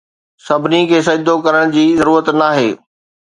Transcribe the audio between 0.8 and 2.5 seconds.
کي سجدو ڪرڻ جي ضرورت